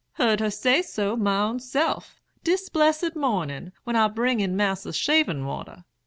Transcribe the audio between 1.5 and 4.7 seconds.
self, dis blessed mornin', when I bring in